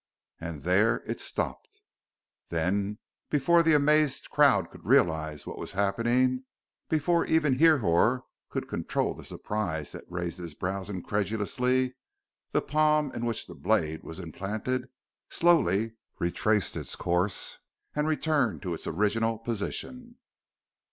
And 0.39 0.63
there 0.63 1.03
it 1.05 1.19
stopped. 1.19 1.79
Then, 2.49 2.97
before 3.29 3.61
the 3.61 3.75
amazed 3.75 4.31
crowd 4.31 4.71
could 4.71 4.83
realize 4.83 5.45
what 5.45 5.59
was 5.59 5.73
happening, 5.73 6.45
before 6.89 7.23
even 7.25 7.59
Hrihor 7.59 8.23
could 8.49 8.67
control 8.67 9.13
the 9.13 9.23
surprise 9.23 9.91
that 9.91 10.05
raised 10.09 10.39
his 10.39 10.55
brows 10.55 10.89
incredulously, 10.89 11.93
the 12.51 12.63
palm 12.63 13.11
in 13.13 13.27
which 13.27 13.45
the 13.45 13.53
blade 13.53 14.01
was 14.01 14.17
implanted 14.17 14.89
slowly 15.29 15.93
retraced 16.17 16.75
its 16.75 16.95
course 16.95 17.59
and 17.95 18.07
returned 18.07 18.63
to 18.63 18.73
its 18.73 18.87
original 18.87 19.37
position. 19.37 20.15